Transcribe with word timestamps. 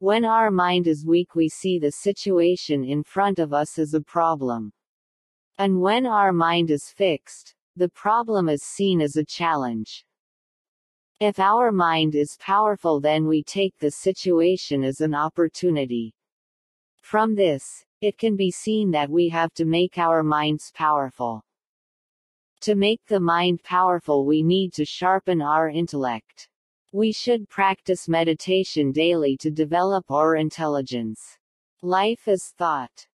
When 0.00 0.24
our 0.24 0.52
mind 0.52 0.86
is 0.86 1.04
weak 1.04 1.34
we 1.34 1.48
see 1.48 1.80
the 1.80 1.90
situation 1.90 2.84
in 2.84 3.02
front 3.02 3.40
of 3.40 3.52
us 3.52 3.80
as 3.80 3.94
a 3.94 4.00
problem. 4.00 4.72
And 5.58 5.80
when 5.80 6.06
our 6.06 6.32
mind 6.32 6.70
is 6.70 6.88
fixed, 6.88 7.56
the 7.74 7.88
problem 7.88 8.48
is 8.48 8.62
seen 8.62 9.00
as 9.00 9.16
a 9.16 9.24
challenge. 9.24 10.04
If 11.18 11.40
our 11.40 11.72
mind 11.72 12.14
is 12.14 12.36
powerful 12.38 13.00
then 13.00 13.26
we 13.26 13.42
take 13.42 13.76
the 13.78 13.90
situation 13.90 14.84
as 14.84 15.00
an 15.00 15.16
opportunity. 15.16 16.14
From 17.00 17.34
this, 17.34 17.64
it 18.00 18.18
can 18.18 18.36
be 18.36 18.52
seen 18.52 18.92
that 18.92 19.10
we 19.10 19.28
have 19.30 19.52
to 19.54 19.64
make 19.64 19.98
our 19.98 20.22
minds 20.22 20.70
powerful. 20.76 21.42
To 22.60 22.76
make 22.76 23.04
the 23.06 23.18
mind 23.18 23.64
powerful 23.64 24.24
we 24.24 24.44
need 24.44 24.74
to 24.74 24.84
sharpen 24.84 25.42
our 25.42 25.68
intellect. 25.68 26.48
We 26.92 27.12
should 27.12 27.50
practice 27.50 28.08
meditation 28.08 28.92
daily 28.92 29.36
to 29.40 29.50
develop 29.50 30.10
our 30.10 30.36
intelligence. 30.36 31.36
Life 31.82 32.26
is 32.26 32.54
thought. 32.56 33.07